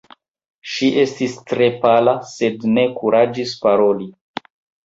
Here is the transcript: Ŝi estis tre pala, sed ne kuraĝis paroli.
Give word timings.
Ŝi 0.75 0.89
estis 1.01 1.35
tre 1.51 1.67
pala, 1.83 2.17
sed 2.31 2.65
ne 2.79 2.89
kuraĝis 2.97 3.55
paroli. 3.67 4.09